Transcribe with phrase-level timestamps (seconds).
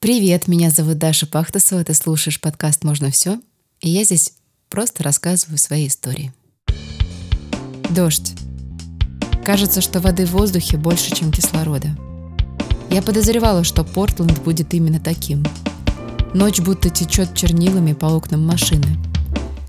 [0.00, 3.40] Привет, меня зовут Даша Пахтасова, ты слушаешь подкаст «Можно все»,
[3.80, 4.34] и я здесь
[4.68, 6.32] просто рассказываю свои истории.
[7.90, 8.34] Дождь.
[9.44, 11.98] Кажется, что воды в воздухе больше, чем кислорода.
[12.92, 15.44] Я подозревала, что Портленд будет именно таким.
[16.32, 18.96] Ночь будто течет чернилами по окнам машины.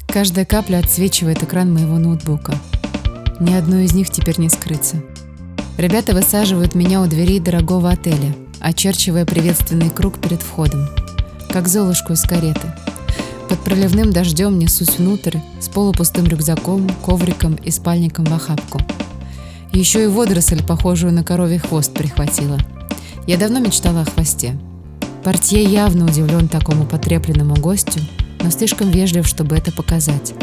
[0.07, 2.55] Каждая капля отсвечивает экран моего ноутбука.
[3.39, 5.01] Ни одной из них теперь не скрыться.
[5.79, 10.87] Ребята высаживают меня у дверей дорогого отеля– очерчивая приветственный круг перед входом,
[11.51, 12.73] как золушку из кареты.
[13.47, 18.79] Под проливным дождем несусь внутрь с полупустым рюкзаком, ковриком и спальником в охапку.
[19.71, 22.57] Еще и водоросль, похожую на коровий хвост, прихватила.
[23.25, 24.57] Я давно мечтала о хвосте.
[25.23, 28.01] Портье явно удивлен такому потрепленному гостю,
[28.41, 30.33] но слишком вежлив, чтобы это показать.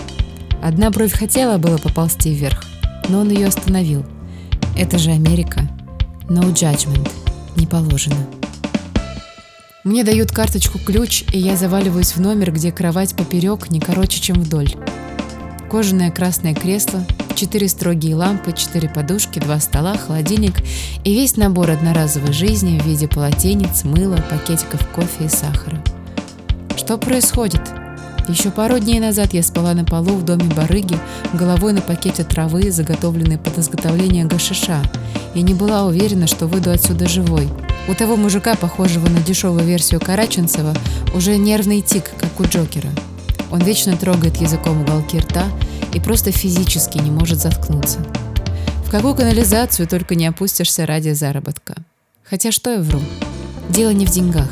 [0.63, 2.65] Одна бровь хотела было поползти вверх,
[3.09, 4.05] но он ее остановил.
[4.77, 5.69] Это же Америка.
[6.29, 7.09] No judgment
[7.57, 8.17] не положено.
[9.85, 14.75] Мне дают карточку-ключ, и я заваливаюсь в номер, где кровать поперек не короче, чем вдоль.
[15.71, 17.05] Кожаное красное кресло,
[17.37, 20.55] четыре строгие лампы, четыре подушки, два стола, холодильник
[21.05, 25.83] и весь набор одноразовой жизни в виде полотенец, мыла, пакетиков кофе и сахара.
[26.77, 27.63] Что происходит?
[28.29, 30.99] Еще пару дней назад я спала на полу в доме барыги,
[31.33, 34.83] головой на пакете травы, заготовленной под изготовление гашиша,
[35.35, 37.49] и не была уверена, что выйду отсюда живой.
[37.89, 40.75] У того мужика, похожего на дешевую версию Караченцева,
[41.15, 42.91] уже нервный тик, как у Джокера.
[43.53, 45.47] Он вечно трогает языком уголки рта
[45.95, 48.01] и просто физически не может заткнуться.
[48.85, 51.77] В какую канализацию только не опустишься ради заработка.
[52.25, 53.01] Хотя что я вру?
[53.69, 54.49] Дело не в деньгах.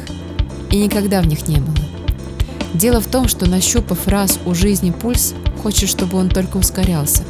[0.70, 1.83] И никогда в них не было.
[2.74, 7.22] Дело в том, что нащупав раз у жизни пульс, хочет, чтобы он только ускорялся.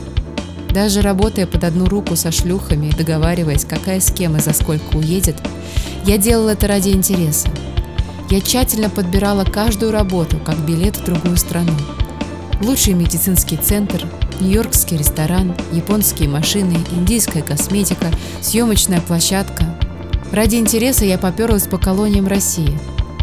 [0.70, 4.96] Даже работая под одну руку со шлюхами и договариваясь, какая с кем и за сколько
[4.96, 5.36] уедет,
[6.06, 7.48] я делала это ради интереса.
[8.30, 11.74] Я тщательно подбирала каждую работу, как билет в другую страну.
[12.62, 14.04] Лучший медицинский центр,
[14.40, 19.78] нью-йоркский ресторан, японские машины, индийская косметика, съемочная площадка.
[20.32, 22.78] Ради интереса я поперлась по колониям России,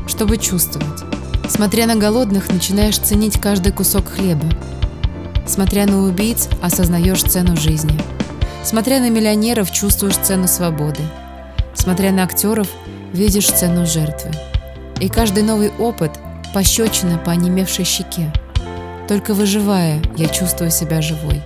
[0.08, 1.11] чтобы чувствовать.
[1.52, 4.46] Смотря на голодных, начинаешь ценить каждый кусок хлеба.
[5.46, 8.00] Смотря на убийц, осознаешь цену жизни.
[8.64, 11.02] Смотря на миллионеров, чувствуешь цену свободы.
[11.74, 12.70] Смотря на актеров,
[13.12, 14.32] видишь цену жертвы.
[15.02, 16.12] И каждый новый опыт–
[16.54, 18.32] пощечина по онемевшей щеке.
[19.10, 21.42] Только выживая, я чувствую себя живой.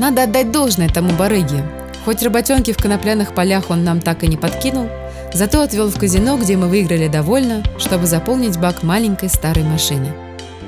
[0.00, 1.64] Надо отдать должное тому барыге.
[2.04, 4.88] Хоть работенки в конопляных полях он нам так и не подкинул–
[5.32, 10.12] Зато отвел в казино, где мы выиграли довольно, чтобы заполнить бак маленькой старой машины.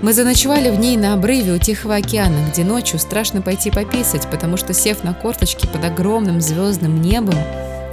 [0.03, 4.56] Мы заночевали в ней на обрыве у Тихого океана, где ночью страшно пойти пописать, потому
[4.56, 7.34] что, сев на корточки под огромным звездным небом,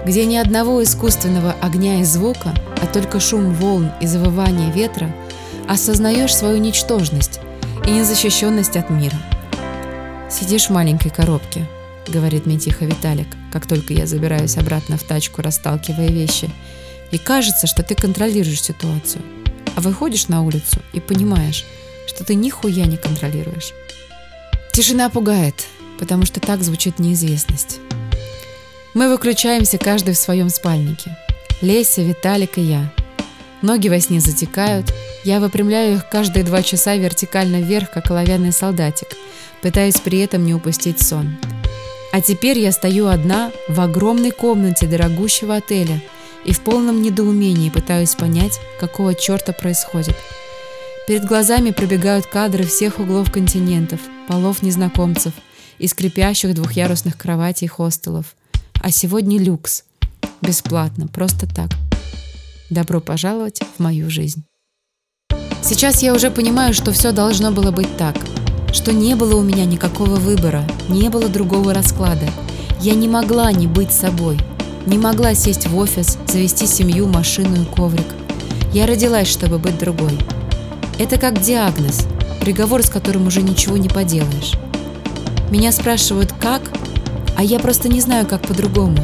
[0.06, 5.14] где ни одного искусственного огня и звука, а только шум волн и завывание ветра,
[5.68, 7.42] осознаешь свою ничтожность
[7.86, 9.18] и незащищенность от мира.
[10.30, 11.66] Сидишь в маленькой коробке,—
[12.08, 13.28] говорит мне тихо Виталик,
[13.58, 16.48] как только я забираюсь обратно в тачку, расталкивая вещи.
[17.10, 19.24] И кажется, что ты контролируешь ситуацию.
[19.76, 21.66] А выходишь на улицу и понимаешь,
[22.06, 23.74] что ты нихуя не контролируешь.
[24.74, 25.66] Тишина пугает,
[25.98, 27.80] потому что так звучит неизвестность.
[28.94, 31.18] Мы выключаемся каждый в своем спальнике.
[31.62, 32.94] Леся, Виталик и я.
[33.64, 34.94] Ноги во сне затекают.
[35.24, 39.08] Я выпрямляю их каждые два часа вертикально вверх, как оловянный солдатик,
[39.64, 41.38] пытаясь при этом не упустить сон.
[42.18, 46.02] А теперь я стою одна в огромной комнате дорогущего отеля
[46.46, 50.16] и в полном недоумении пытаюсь понять, какого черта происходит.
[51.08, 55.32] Перед глазами пробегают кадры всех углов континентов, полов незнакомцев
[55.78, 58.36] и скрипящих двухъярусных кроватей хостелов.
[58.82, 59.84] А сегодня люкс.
[60.42, 61.70] Бесплатно, просто так.
[62.72, 64.44] Добро пожаловать в мою жизнь.
[65.62, 68.16] Сейчас я уже понимаю, что все должно было быть так–
[68.78, 72.28] что не было у меня никакого выбора, не было другого расклада.
[72.80, 74.38] Я не могла не быть собой,
[74.86, 78.06] не могла сесть в офис, завести семью, машину и коврик.
[78.74, 80.16] Я родилась, чтобы быть другой.
[81.00, 82.06] Это как диагноз,
[82.40, 84.54] приговор, с которым уже ничего не поделаешь.
[85.50, 86.62] Меня спрашивают, как,
[87.36, 89.00] а я просто не знаю, как по-другому.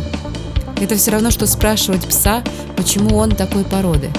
[0.79, 2.43] Это все равно, что спрашивать пса,
[2.77, 4.11] почему он такой породы.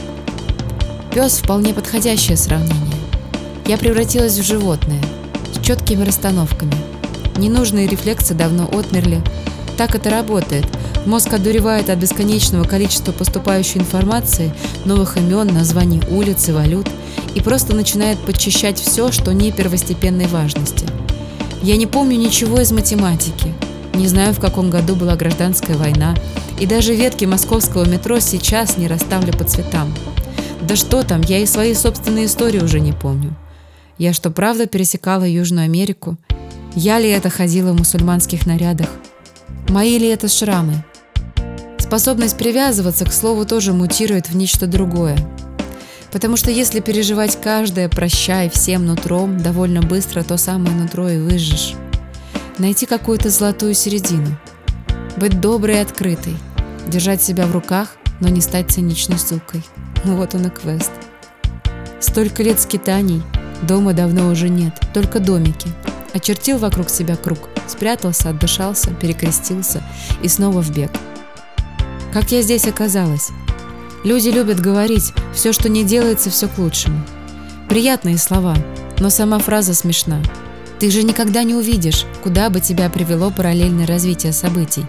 [1.12, 2.98] Пес вполне подходящее сравнение.
[3.68, 5.00] Я превратилась в животное–
[5.62, 6.74] четкими расстановками.
[7.36, 9.22] Ненужные рефлексы давно отмерли.
[9.76, 10.66] Так это работает.
[11.06, 14.54] Мозг одуревает от бесконечного количества поступающей информации,
[14.84, 16.88] новых имен, названий улиц и валют,
[17.34, 20.86] и просто начинает подчищать все, что не первостепенной важности.
[21.62, 23.52] Я не помню ничего из математики,
[23.94, 26.14] не знаю, в каком году была гражданская война,
[26.58, 29.92] и даже ветки московского метро сейчас не расставлю по цветам.
[30.62, 33.36] Да что там, я и свои собственные истории уже не помню.
[33.96, 36.16] Я что, правда пересекала Южную Америку?
[36.74, 38.88] Я ли это ходила в мусульманских нарядах?
[39.68, 40.84] Мои ли это шрамы?
[41.78, 45.16] Способность привязываться, к слову, тоже мутирует в нечто другое.
[46.10, 51.74] Потому что если переживать каждое «прощай» всем нутром, довольно быстро то самое нутро и выжжешь.
[52.58, 54.36] Найти какую-то золотую середину.
[55.16, 56.34] Быть доброй и открытой.
[56.88, 59.62] Держать себя в руках, но не стать циничной сукой.
[60.04, 60.90] Вот он и квест.
[62.00, 63.22] Столько лет скитаний,
[63.62, 65.68] дома давно уже нет, только домики.
[66.12, 69.82] Очертил вокруг себя круг, спрятался, отдышался, перекрестился
[70.22, 70.90] и снова в бег.
[72.12, 73.30] Как я здесь оказалась?
[74.04, 77.00] Люди любят говорить, все, что не делается, все к лучшему.
[77.68, 78.54] Приятные слова,
[79.00, 80.22] но сама фраза смешна.
[80.78, 84.84] Ты же никогда не увидишь, куда бы тебя привело параллельное развитие событий.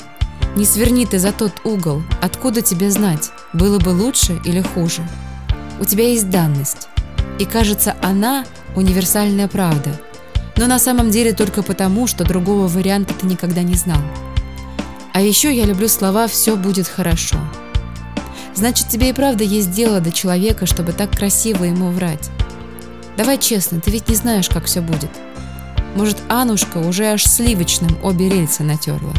[0.56, 5.08] Не сверни ты за тот угол, откуда тебе знать, было бы лучше или хуже.
[5.80, 6.90] У тебя есть данность,
[7.40, 8.46] и кажется, она
[8.76, 10.00] универсальная правда,
[10.58, 14.02] но на самом деле только потому, что другого варианта ты никогда не знал.
[15.14, 17.38] А еще я люблю слова «все будет хорошо».
[18.54, 22.30] Значит, тебе и правда есть дело до человека, чтобы так красиво ему врать.
[23.18, 25.10] Давай честно, ты ведь не знаешь, как все будет.
[25.96, 29.14] Может, Анушка уже аж сливочным обе рельсы натерла.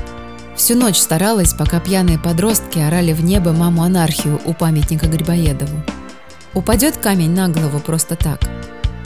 [0.57, 5.83] Всю ночь старалась, пока пьяные подростки орали в небо маму анархию у памятника Грибоедову.
[6.57, 8.41] Упадет камень на голову просто так?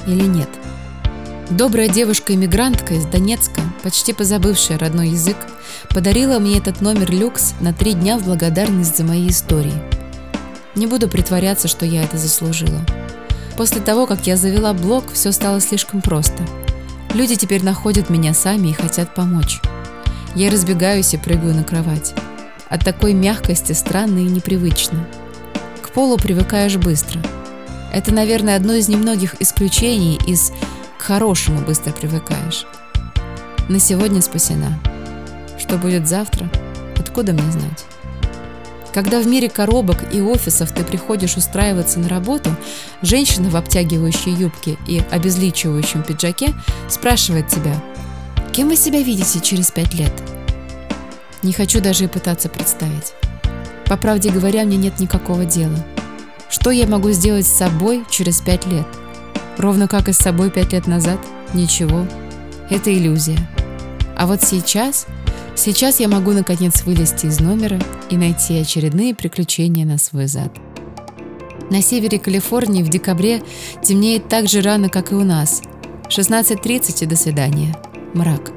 [0.07, 0.49] Или нет?
[1.51, 5.37] Добрая девушка-иммигрантка из Донецка, почти позабывшая родной язык,
[5.89, 9.75] подарила мне этот номер люкс на три дня в благодарность за мои истории.
[10.77, 12.87] Не буду притворяться, что я это заслужила.
[13.57, 16.41] После того, как я завела блог, все стало слишком просто.
[17.15, 19.61] Люди теперь находят меня сами и хотят помочь.
[20.37, 22.15] Я разбегаюсь и прыгаю на кровать.
[22.69, 25.05] От такой мягкости странно и непривычно.
[25.83, 27.21] К полу привыкаешь быстро.
[27.93, 30.53] Это, наверное, одно из немногих исключений из
[30.99, 32.67] к хорошему быстро привыкаешь.
[33.69, 34.79] На сегодня спасена.
[35.59, 36.51] Что будет завтра,
[36.97, 37.85] откуда мне знать?
[38.93, 42.51] Когда в мире коробок и офисов ты приходишь устраиваться на работу,
[43.03, 46.55] женщина в обтягивающей юбке и обезличивающем пиджаке
[46.89, 47.75] спрашивает тебя,
[48.53, 50.13] кем вы себя видите через пять лет?
[51.43, 53.15] Не хочу даже и пытаться представить.
[53.87, 55.85] По правде говоря, мне нет никакого дела.
[56.61, 58.87] Что я могу сделать с собой через пять лет?
[59.57, 61.19] Ровно как и с собой пять лет назад?
[61.55, 62.07] Ничего.
[62.69, 63.39] Это иллюзия.
[64.15, 65.07] А вот сейчас,
[65.57, 67.81] сейчас я могу наконец вылезти из номера
[68.11, 70.53] и найти очередные приключения на свой зад.
[71.71, 73.43] На севере Калифорнии в декабре
[73.83, 75.63] темнеет так же рано, как и у нас.
[76.09, 77.75] 16.30 и до свидания.
[78.13, 78.53] Мрак.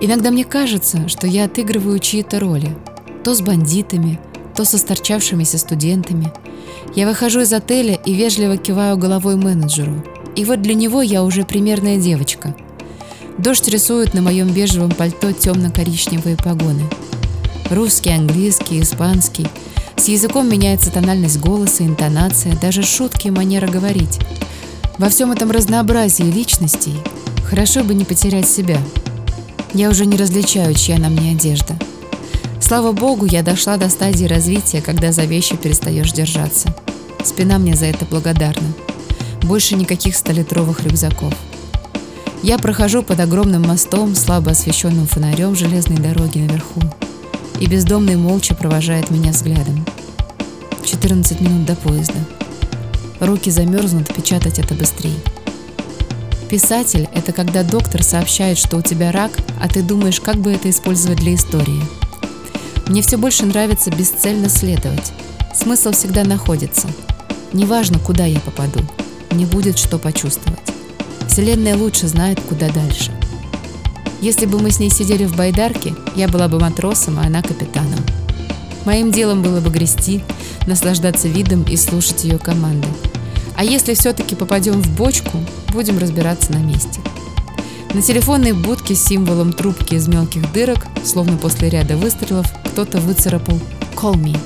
[0.00, 2.76] Иногда мне кажется, что я отыгрываю чьи-то роли.
[3.22, 4.18] То с бандитами,
[4.56, 6.32] то со сторчавшимися студентами–
[6.96, 10.02] я выхожу из отеля и вежливо киваю головой менеджеру.
[10.34, 12.54] И вот для него я уже примерная девочка.
[13.36, 16.82] Дождь рисует на моем бежевом пальто темно-коричневые погоны.
[17.70, 19.46] Русский, английский, испанский.
[19.96, 24.18] С языком меняется тональность голоса, интонация, даже шутки и манера говорить.
[24.96, 26.94] Во всем этом разнообразии личностей
[27.44, 28.78] хорошо бы не потерять себя.
[29.74, 31.76] Я уже не различаю, чья на мне одежда.
[32.60, 36.74] Слава богу, я дошла до стадии развития, когда за вещи перестаешь держаться.
[37.22, 38.66] Спина мне за это благодарна.
[39.42, 41.34] Больше никаких столитровых рюкзаков.
[42.42, 46.80] Я прохожу под огромным мостом, слабо освещенным фонарем железной дороги наверху.
[47.60, 49.84] И бездомный молча провожает меня взглядом.
[50.84, 52.18] 14 минут до поезда.
[53.20, 55.18] Руки замерзнут, печатать это быстрее.
[56.50, 60.70] Писатель– это когда доктор сообщает, что у тебя рак, а ты думаешь, как бы это
[60.70, 61.82] использовать для истории–
[62.86, 65.12] мне все больше нравится бесцельно следовать.
[65.54, 66.88] Смысл всегда находится.
[67.52, 68.80] Неважно, куда я попаду,
[69.30, 70.60] мне будет что почувствовать.
[71.28, 73.12] Вселенная лучше знает, куда дальше.
[74.20, 78.00] Если бы мы с ней сидели в байдарке, я была бы матросом, а она капитаном.
[78.84, 80.22] Моим делом было бы грести,
[80.66, 82.88] наслаждаться видом и слушать ее команды.
[83.56, 85.38] А если все-таки попадем в бочку,
[85.72, 87.00] будем разбираться на месте.
[87.94, 93.58] На телефонной будке с символом трубки из мелких дырок, словно после ряда выстрелов, кто-то выцарапал
[93.94, 94.38] «Call me».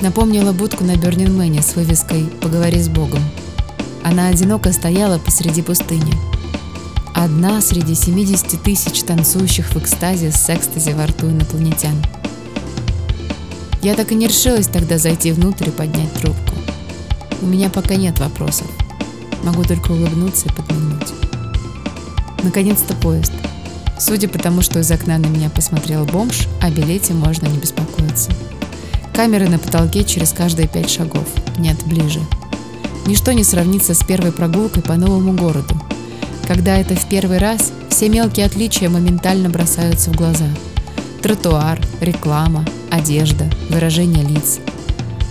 [0.00, 3.22] Напомнила будку на Бернинмене с вывеской «Поговори с Богом».
[4.02, 6.12] Она одиноко стояла посреди пустыни.
[7.14, 11.94] Одна среди 70 тысяч танцующих в экстазе с экстази во рту инопланетян.
[13.80, 16.54] Я так и не решилась тогда зайти внутрь и поднять трубку.
[17.40, 18.66] У меня пока нет вопросов.
[19.42, 21.13] Могу только улыбнуться и подмигнуть.
[22.44, 23.32] Наконец-то поезд.
[23.98, 28.30] Судя по тому, что из окна на меня посмотрел бомж, о билете можно не беспокоиться.
[29.14, 31.26] Камеры на потолке через каждые пять шагов.
[31.56, 32.20] Нет, ближе.
[33.06, 35.74] Ничто не сравнится с первой прогулкой по новому городу.
[36.46, 40.48] Когда это в первый раз, все мелкие отличия моментально бросаются в глаза.
[41.22, 44.58] Тротуар, реклама, одежда, выражение лиц.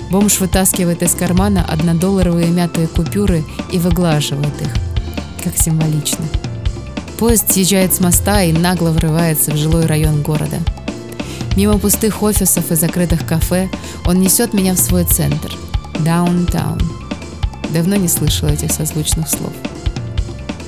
[0.10, 4.74] Бомж вытаскивает из кармана однодолларовые мятые купюры и выглаживает их.
[5.44, 6.26] Как символично.
[7.24, 10.58] Поезд съезжает с моста и нагло врывается в жилой район города.
[11.56, 13.70] Мимо пустых офисов и закрытых кафе
[14.06, 15.58] он несет меня в свой центр–
[16.00, 16.82] даунтаун.
[17.74, 19.54] Давно не слышала этих созвучных слов.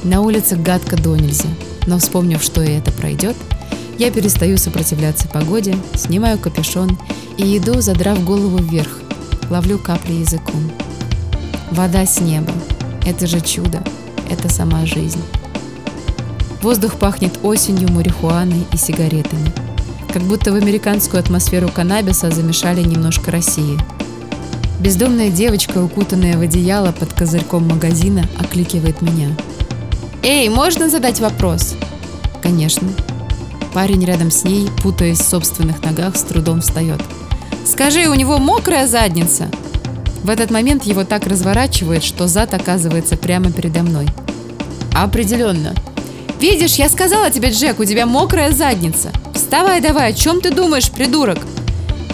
[0.06, 1.50] На улице гадко до нельзя,
[1.88, 3.36] но вспомнив, что и это пройдет,
[4.00, 6.98] я перестаю сопротивляться погоде, снимаю капюшон
[7.38, 9.02] и иду, задрав голову вверх,
[9.50, 10.72] ловлю капли языком.
[11.72, 12.54] Вода с неба.
[13.06, 13.84] Это же чудо.
[14.30, 15.22] Это сама жизнь.
[16.62, 19.52] Воздух пахнет осенью, марихуаной и сигаретами.
[20.14, 23.78] Как будто в американскую атмосферу каннабиса замешали немножко России–
[24.80, 29.30] Бездомная девочка, укутанная в одеяло под козырьком магазина, окликивает меня.
[30.22, 31.76] «Эй, можно задать вопрос?»
[32.44, 32.88] «Конечно».
[33.74, 37.02] Парень рядом с ней, путаясь в собственных ногах, с трудом встает.
[37.66, 39.50] «Скажи, у него мокрая задница?»
[40.24, 44.08] В этот момент его так разворачивает, что зад оказывается прямо передо мной.
[44.94, 45.74] «Определенно».
[46.40, 49.12] «Видишь, я сказала тебе, Джек, у тебя мокрая задница.
[49.34, 51.40] Вставай давай, о чем ты думаешь, придурок?»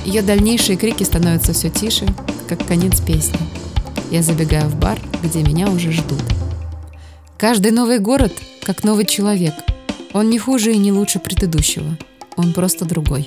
[0.06, 2.06] Ее дальнейшие крики становятся все тише,
[2.48, 3.40] как конец песни.
[4.12, 6.22] Я забегаю в бар, где меня уже ждут.
[7.38, 9.54] Каждый новый город как новый человек.
[10.14, 11.98] Он не хуже и не лучше предыдущего.
[12.36, 13.26] Он просто другой.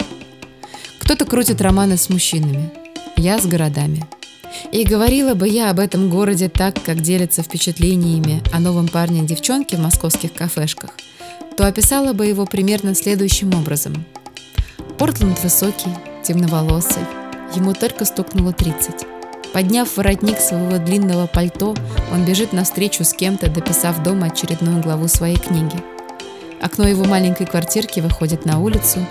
[0.99, 2.71] Кто-то крутит романы с мужчинами.
[3.17, 4.07] Я с городами.
[4.73, 9.26] И говорила бы я об этом городе так, как делятся впечатлениями о новом парне и
[9.26, 10.90] девчонке в московских кафешках,
[11.56, 14.04] то описала бы его примерно следующим образом.
[14.99, 15.90] Портленд высокий,
[16.23, 17.02] темноволосый,
[17.54, 19.06] ему только стукнуло 30.
[19.52, 21.76] Подняв воротник своего длинного пальто,
[22.12, 25.76] он бежит навстречу с кем-то, дописав дома очередную главу своей книги.
[26.61, 29.06] Окно его маленькой квартирки выходит на улицу.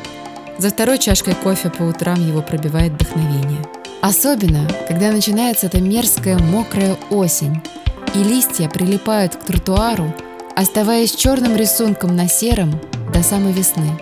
[0.57, 3.61] За второй чашкой кофе по утрам его пробивает вдохновение.
[4.03, 7.61] Особенно, когда начинается эта мерзкая мокрая осень,
[8.13, 10.13] и листья прилипают к тротуару,
[10.57, 12.77] оставаясь черным рисунком на сером
[13.13, 13.97] до самой весны.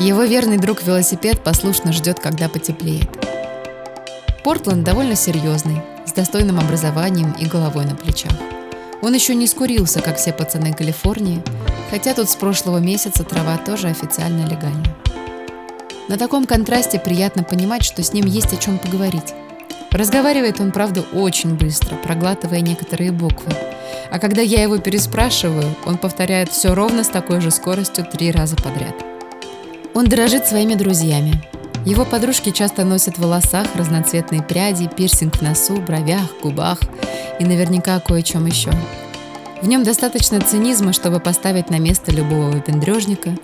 [0.00, 3.06] Его верный друг велосипед послушно ждет, когда потеплеет.
[4.42, 8.32] Портленд довольно серьезный, с достойным образованием и головой на плечах.
[9.02, 11.42] Он еще не скурился, как все пацаны Калифорнии,
[11.90, 14.96] хотя тут с прошлого месяца трава тоже официально легальна.
[16.08, 19.34] На таком контрасте приятно понимать, что с ним есть о чем поговорить.
[19.90, 23.52] Разговаривает он, правда, очень быстро, проглатывая некоторые буквы.
[24.10, 28.56] А когда я его переспрашиваю, он повторяет все ровно с такой же скоростью три раза
[28.56, 28.94] подряд.
[29.94, 31.40] Он дорожит своими друзьями,
[31.84, 36.78] его подружки часто носят в волосах разноцветные пряди, пирсинг в носу, бровях, губах
[37.38, 38.70] и наверняка кое-чем еще.
[39.60, 43.36] В нем достаточно цинизма, чтобы поставить на место любого выпендрежника,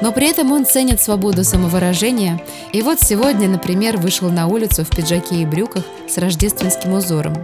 [0.00, 2.40] но при этом он ценит свободу самовыражения,
[2.72, 7.34] и вот сегодня, например, вышел на улицу в пиджаке и брюках с рождественским узором.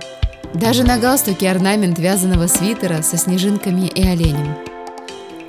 [0.55, 4.57] Даже на галстуке орнамент вязаного свитера со снежинками и оленем.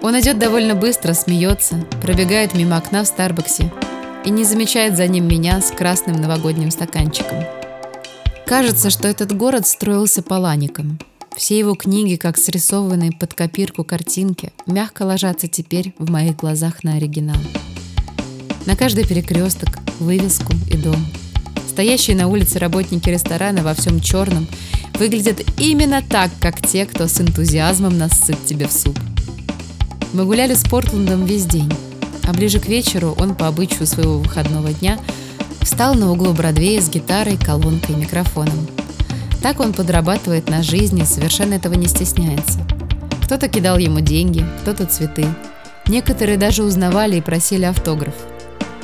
[0.01, 3.71] Он идет довольно быстро, смеется, пробегает мимо окна в Старбаксе,
[4.25, 7.43] и не замечает за ним меня с красным новогодним стаканчиком.
[8.45, 10.99] Кажется, что этот город строился палаником.
[11.37, 16.95] Все его книги, как срисованные под копирку картинки, мягко ложатся теперь в моих глазах на
[16.95, 17.37] оригинал.
[18.65, 21.05] На каждый перекресток, вывеску и дом.
[21.69, 24.47] Стоящие на улице работники ресторана во всем черном
[24.95, 28.97] выглядят именно так, как те, кто с энтузиазмом насыт тебе в суп.
[30.13, 31.71] Мы гуляли с Портландом весь день.
[32.23, 34.99] А ближе к вечеру он по обычаю своего выходного дня
[35.61, 38.67] встал на углу Бродвея с гитарой, колонкой и микрофоном.
[39.41, 42.59] Так он подрабатывает на жизни и совершенно этого не стесняется.
[43.23, 45.25] Кто-то кидал ему деньги, кто-то цветы.
[45.87, 48.13] Некоторые даже узнавали и просили автограф.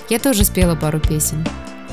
[0.09, 1.45] Я тоже спела пару песен.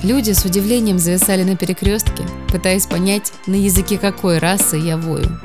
[0.02, 5.38] Люди с удивлением зависали на перекрестке, пытаясь понять, на языке какой расы я вою.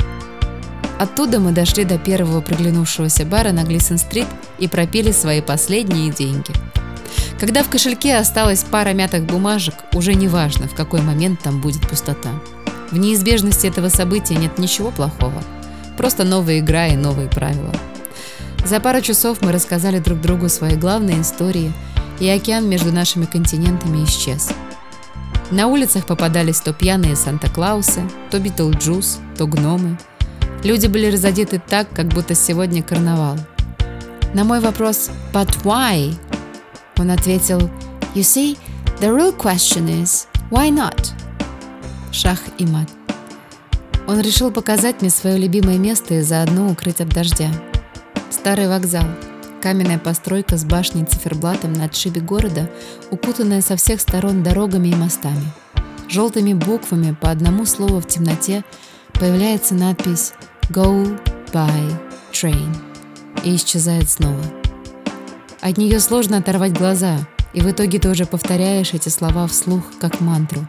[0.98, 4.28] Оттуда мы дошли до первого приглянувшегося бара на Глисон-стрит
[4.60, 6.52] и пропили свои последние деньги.
[7.40, 11.88] Когда в кошельке осталась пара мятых бумажек, уже не важно, в какой момент там будет
[11.88, 12.32] пустота.
[12.92, 15.42] В неизбежности этого события нет ничего плохого.
[15.98, 17.74] Просто новая игра и новые правила.
[18.66, 21.74] За пару часов мы рассказали друг другу свои главные истории,
[22.20, 24.50] и океан между нашими континентами исчез.
[25.52, 28.02] На улицах попадались то пьяные Санта-Клаусы,
[28.32, 29.98] то Битлджус, то гномы–
[30.66, 33.38] Люди были разодеты так, как будто сегодня карнавал.
[34.34, 36.16] На мой вопрос «But why?»
[36.98, 37.70] он ответил
[38.16, 38.58] «You see,
[39.00, 41.14] the real question is, Why not?
[42.16, 42.90] Шах и мат.
[44.08, 47.50] Он решил показать мне свое любимое место и заодно укрыть от дождя.
[48.30, 49.04] Старый вокзал.
[49.62, 52.72] Каменная постройка с башней и циферблатом на отшибе города,
[53.12, 55.52] укутанная со всех сторон дорогами и мостами.
[56.08, 58.64] Желтыми буквами по одному слову в темноте
[59.12, 60.32] появляется надпись
[60.70, 61.20] «Go
[61.52, 62.00] by
[62.32, 62.78] train»
[63.44, 64.42] и исчезает снова.
[65.60, 67.18] От нее сложно оторвать глаза,
[67.52, 70.66] и в итоге ты уже повторяешь эти слова вслух, как мантру.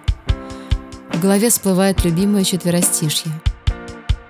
[1.16, 3.32] В голове всплывает любимое четверостишье.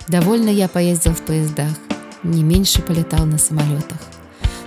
[0.07, 1.73] Довольно я поездил в поездах,
[2.23, 3.99] не меньше полетал на самолетах.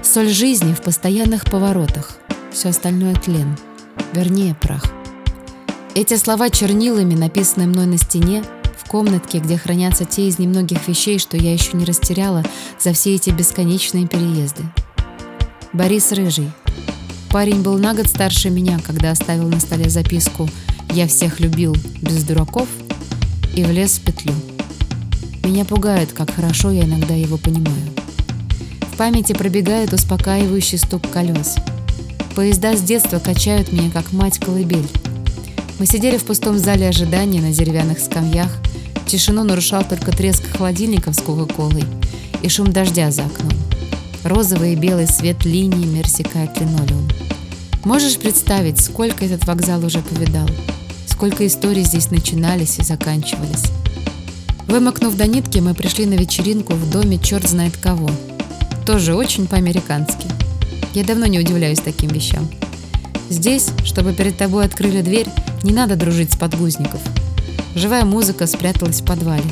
[0.03, 2.17] Соль жизни в постоянных поворотах,
[2.51, 3.57] все остальное тлен,
[4.11, 4.83] вернее прах.
[5.95, 8.43] Эти слова чернилами, написанные мной на стене,
[8.77, 12.43] в комнатке, где хранятся те из немногих вещей, что я еще не растеряла
[12.77, 14.63] за все эти бесконечные переезды.
[15.71, 16.51] Борис Рыжий.
[17.29, 20.49] Парень был на год старше меня, когда оставил на столе записку
[20.91, 22.67] «Я всех любил, без дураков»
[23.55, 24.33] и влез в петлю.
[25.43, 27.75] Меня пугает, как хорошо я иногда его понимаю.
[28.93, 31.55] В памяти пробегает успокаивающий стук колес.
[32.35, 34.87] Поезда с детства качают меня, как мать-колыбель.
[35.79, 38.51] Мы сидели в пустом зале ожидания на деревянных скамьях.
[39.07, 41.83] Тишину нарушал только треск холодильников с кока-колой
[42.43, 43.53] и шум дождя за окном.
[44.23, 47.07] Розовый и белый свет линиями рассекает линолеум.
[47.85, 50.47] Можешь представить, сколько этот вокзал уже повидал?
[51.19, 53.65] Сколько историй здесь начинались и заканчивались?
[54.67, 58.09] Вымокнув до нитки, мы пришли на вечеринку в доме черт знает кого.
[58.85, 60.27] Тоже очень по-американски.
[60.93, 62.47] Я давно не удивляюсь таким вещам.
[63.29, 65.27] Здесь, чтобы перед тобой открыли дверь,
[65.61, 67.01] не надо дружить с подгузников.
[67.75, 69.43] Живая музыка спряталась в подвале.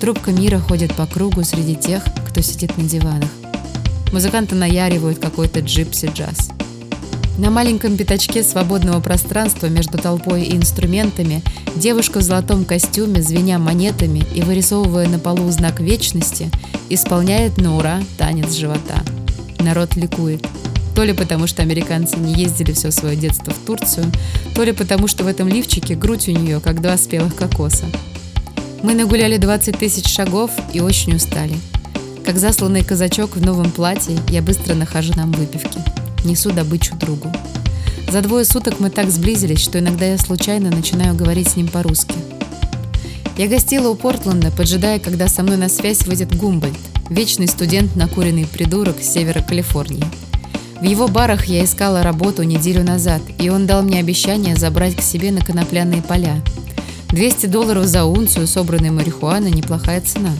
[0.00, 3.28] Трубка мира ходит по кругу среди тех, кто сидит на диванах.
[4.14, 6.61] Музыканты наяривают какой-то джипси-джаз.
[7.38, 11.42] На маленьком пятачке свободного пространства между толпой и инструментами
[11.74, 16.50] девушка в золотом костюме, звеня монетами и вырисовывая на полу знак вечности,
[16.90, 19.02] исполняет на ура танец живота.
[19.58, 20.46] Народ ликует.
[20.94, 24.12] То ли потому, что американцы не ездили все свое детство в Турцию,
[24.54, 27.86] то ли потому, что в этом лифчике грудь у нее, как два спелых кокоса.
[28.82, 31.54] Мы нагуляли 20 тысяч шагов и очень устали.
[32.26, 35.78] Как засланный казачок в новом платье, я быстро нахожу нам выпивки.
[36.24, 37.32] Несу добычу другу.
[38.10, 42.14] За двое суток мы так сблизились, что иногда я случайно начинаю говорить с ним по-русски.
[43.38, 46.76] Я гостила у Портленда, поджидая, когда со мной на связь выйдет Гумбольд,
[47.08, 50.04] вечный студент, накуренный придурок с севера Калифорнии.
[50.80, 55.00] В его барах я искала работу неделю назад, и он дал мне обещание забрать к
[55.00, 56.42] себе на конопляные поля.
[57.08, 60.32] 200 долларов за унцию собранной марихуаны– неплохая цена.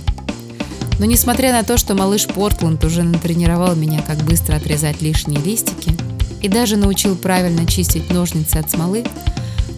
[0.99, 5.97] Но несмотря на то, что малыш Портленд уже натренировал меня, как быстро отрезать лишние листики,
[6.41, 9.05] и даже научил правильно чистить ножницы от смолы,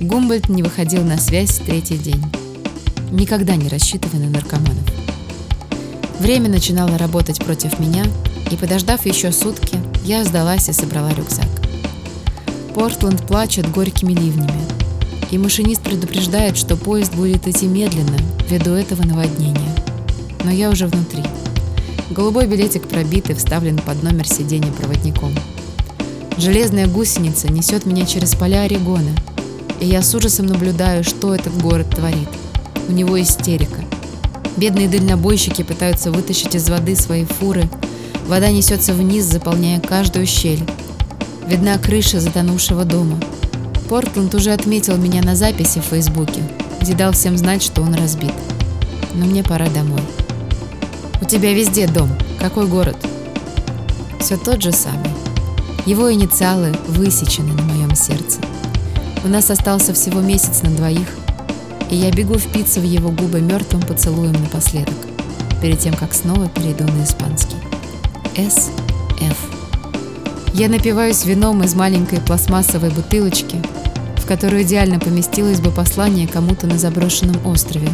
[0.01, 2.23] Гумбольд не выходил на связь третий день.
[3.11, 4.85] Никогда не рассчитывая на наркоманов.
[6.19, 8.05] Время начинало работать против меня,
[8.51, 11.49] и, подождав еще сутки, я сдалась и собрала рюкзак.
[12.75, 14.65] Портленд плачет горькими ливнями,
[15.31, 18.17] и машинист предупреждает, что поезд будет идти медленно
[18.49, 19.75] ввиду этого наводнения.
[20.45, 21.23] Но я уже внутри.
[22.11, 25.35] Голубой билетик пробит и вставлен под номер сиденья проводником.
[26.37, 29.11] Железная гусеница несет меня через поля Орегона,
[29.81, 32.29] и я с ужасом наблюдаю, что этот город творит.
[32.89, 33.83] У него истерика.
[34.57, 37.69] Бедные дальнобойщики пытаются вытащить из воды свои фуры,
[38.27, 40.63] Вода несется вниз, заполняя каждую щель.
[41.47, 43.21] Видна крыша затонувшего дома.
[43.89, 46.43] Портленд уже отметил меня на записи в Фейсбуке,
[46.81, 48.33] где дал всем знать, что он разбит.
[49.15, 50.01] Но мне пора домой.
[51.21, 52.11] У тебя везде дом.
[52.39, 52.97] Какой город?
[54.21, 55.11] Все тот же самый.
[55.87, 58.41] Его инициалы высечены на моем сердце.
[59.25, 61.09] У нас остался всего месяц на двоих,
[61.91, 64.95] и я бегу впиться в его губы мертвым поцелуем напоследок,
[65.63, 67.57] перед тем, как снова перейду на испанский.
[68.37, 69.37] СФ.
[70.55, 73.57] Я напиваюсь вином из маленькой пластмассовой бутылочки,
[74.17, 77.89] в которую идеально поместилось бы послание кому-то на заброшенном острове.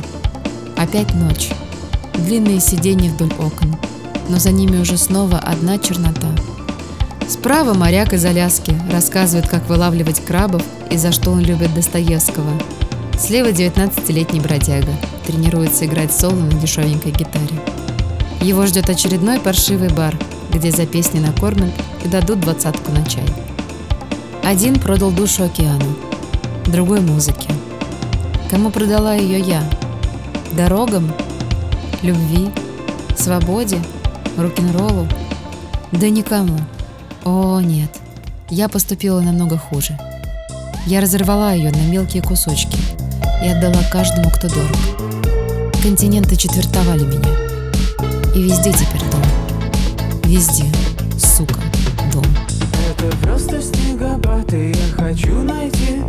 [0.77, 1.51] Опять ночь.
[2.25, 3.77] Длинные сиденья вдоль окон,
[4.29, 6.29] но за ними уже снова одна чернота.
[7.29, 12.51] Справа моряк из Аляски рассказывает, как вылавливать крабов и за что он любит Достоевского.
[13.19, 14.93] Слева 19-летний бродяга
[15.27, 17.61] тренируется играть соло на дешевенькой гитаре.
[18.43, 20.17] Его ждет очередной паршивый бар,
[20.53, 21.73] где за песни накормят
[22.05, 23.25] и дадут двадцатку на чай.
[24.43, 25.97] Один продал душу океану,
[26.67, 27.49] другой– музыке.
[28.51, 29.63] Кому продала ее я?
[30.53, 31.13] Дорогам?
[32.03, 32.51] Любви?
[33.15, 33.79] Свободе?
[34.39, 35.07] Рок-н-роллу?
[35.93, 36.59] Да никому.
[37.25, 37.91] О, нет.
[38.49, 39.99] Я поступила намного хуже.
[40.87, 42.79] Я разорвала ее на мелкие кусочки
[43.45, 45.73] и отдала каждому, кто дорог.
[45.83, 47.29] Континенты четвертовали меня.
[48.35, 49.23] И везде теперь дом.
[50.25, 50.65] Везде,
[51.19, 51.61] сука,
[52.15, 52.25] дом.
[52.89, 56.01] Это просто снегопад, и я хочу найти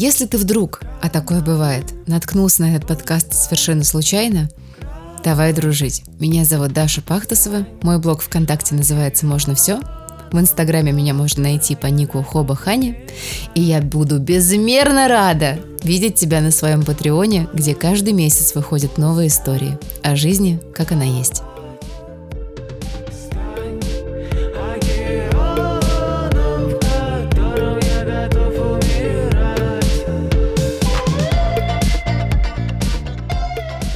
[0.00, 4.48] Если ты вдруг, а такое бывает, наткнулся на этот подкаст совершенно случайно,
[5.24, 6.04] давай дружить.
[6.20, 9.80] Меня зовут Даша Пахтасова, мой блог ВКонтакте называется «Можно все»,
[10.30, 12.94] в Инстаграме меня можно найти по нику Хоба Хани,
[13.56, 19.26] и я буду безмерно рада видеть тебя на своем Патреоне, где каждый месяц выходят новые
[19.26, 21.42] истории о жизни, как она есть.